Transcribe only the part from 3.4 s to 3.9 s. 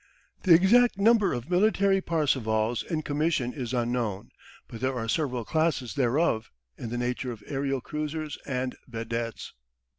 is